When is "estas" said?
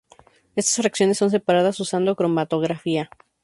0.55-0.77